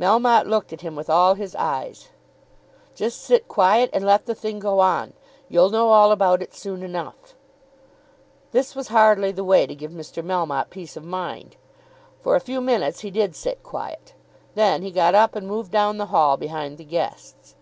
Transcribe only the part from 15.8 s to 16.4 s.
the hall